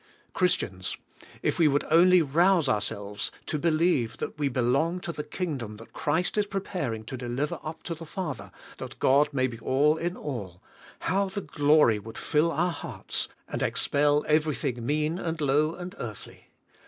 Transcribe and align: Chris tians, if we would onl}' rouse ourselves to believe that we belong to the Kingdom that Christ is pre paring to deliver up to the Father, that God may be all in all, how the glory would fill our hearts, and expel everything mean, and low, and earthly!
Chris 0.33 0.57
tians, 0.57 0.97
if 1.43 1.59
we 1.59 1.67
would 1.67 1.83
onl}' 1.83 2.27
rouse 2.33 2.67
ourselves 2.67 3.29
to 3.45 3.59
believe 3.59 4.17
that 4.17 4.35
we 4.39 4.49
belong 4.49 4.99
to 4.99 5.11
the 5.11 5.23
Kingdom 5.23 5.77
that 5.77 5.93
Christ 5.93 6.39
is 6.39 6.47
pre 6.47 6.59
paring 6.59 7.03
to 7.05 7.15
deliver 7.15 7.59
up 7.61 7.83
to 7.83 7.93
the 7.93 8.07
Father, 8.07 8.51
that 8.79 8.97
God 8.97 9.29
may 9.31 9.45
be 9.45 9.59
all 9.59 9.97
in 9.97 10.17
all, 10.17 10.59
how 11.01 11.29
the 11.29 11.41
glory 11.41 11.99
would 11.99 12.17
fill 12.17 12.51
our 12.51 12.71
hearts, 12.71 13.27
and 13.47 13.61
expel 13.61 14.25
everything 14.27 14.83
mean, 14.83 15.19
and 15.19 15.39
low, 15.39 15.75
and 15.75 15.93
earthly! 15.99 16.47